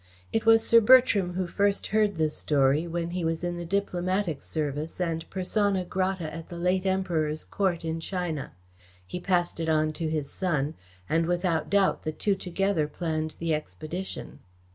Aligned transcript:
It 0.33 0.47
was 0.47 0.65
Sir 0.65 0.81
Bertram 0.81 1.33
who 1.35 1.45
first 1.45 1.85
heard 1.93 2.15
the 2.15 2.31
story 2.31 2.87
when 2.87 3.11
he 3.11 3.23
was 3.23 3.43
in 3.43 3.55
the 3.55 3.67
Diplomatic 3.67 4.41
Service 4.41 4.99
and 4.99 5.29
persona 5.29 5.85
grata 5.85 6.33
at 6.33 6.49
the 6.49 6.57
late 6.57 6.87
Emperor's 6.87 7.43
Court 7.43 7.85
in 7.85 7.99
China. 7.99 8.53
He 9.05 9.19
passed 9.19 9.59
it 9.59 9.69
on 9.69 9.93
to 9.93 10.09
his 10.09 10.27
son, 10.31 10.73
and 11.07 11.27
without 11.27 11.69
doubt 11.69 12.01
the 12.01 12.11
two 12.11 12.33
together 12.33 12.87
planned 12.87 13.35
the 13.37 13.53
expedition." 13.53 14.39